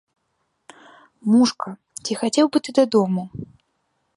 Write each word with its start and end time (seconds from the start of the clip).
Мушка, 1.33 1.69
ці 2.03 2.17
хацеў 2.23 2.45
бы 2.53 2.57
ты 2.69 2.77
дадому? 2.81 3.23